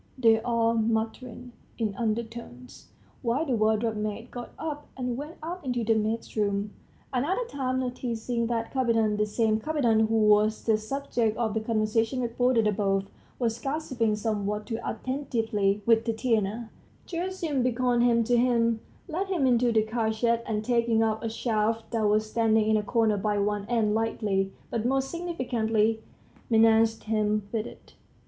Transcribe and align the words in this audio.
they 0.17 0.41
all 0.41 0.73
muttered 0.73 1.51
in 1.77 1.93
undertones, 1.95 2.87
while 3.21 3.45
the 3.45 3.51
wardrobe 3.55 3.95
maid 3.95 4.31
got 4.31 4.49
up 4.57 4.87
and 4.97 5.15
went 5.15 5.35
out 5.43 5.63
into 5.63 5.83
the 5.83 5.93
maid's 5.93 6.35
room. 6.35 6.71
Another 7.13 7.45
time, 7.45 7.79
noticing 7.79 8.47
that 8.47 8.71
Kapiton 8.73 9.17
the 9.19 9.27
same 9.27 9.59
Kapiton 9.59 10.07
who 10.07 10.15
was 10.15 10.63
the 10.63 10.75
subject 10.79 11.37
of 11.37 11.53
the 11.53 11.59
conversation 11.59 12.19
reported 12.21 12.65
above 12.65 13.05
was 13.37 13.59
gossiping 13.59 14.15
somewhat 14.15 14.65
too 14.65 14.79
attentively 14.83 15.83
with 15.85 16.03
Tatiana, 16.03 16.71
Gerasim 17.05 17.61
beckoned 17.61 18.01
him 18.01 18.23
to 18.23 18.35
him, 18.37 18.79
led 19.07 19.27
him 19.27 19.45
into 19.45 19.71
the 19.71 19.83
cartshed, 19.83 20.41
and 20.47 20.65
taking 20.65 21.03
up 21.03 21.21
a 21.23 21.29
shaft 21.29 21.91
that 21.91 22.07
was 22.07 22.27
standing 22.27 22.67
in 22.67 22.75
a 22.77 22.81
corner 22.81 23.17
by 23.17 23.37
one 23.37 23.67
end, 23.67 23.93
lightly, 23.93 24.51
but 24.71 24.83
most 24.83 25.11
significantly, 25.11 26.01
menaced 26.49 27.03
him 27.03 27.47
with 27.51 27.67
it. 27.67 27.93